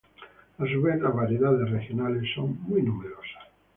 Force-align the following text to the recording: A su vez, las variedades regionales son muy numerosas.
A 0.57 0.65
su 0.67 0.81
vez, 0.81 0.99
las 0.99 1.13
variedades 1.13 1.69
regionales 1.69 2.27
son 2.33 2.59
muy 2.63 2.81
numerosas. 2.81 3.43